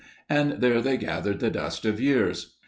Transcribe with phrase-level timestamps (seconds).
[0.27, 2.55] And there they gathered the dust of years.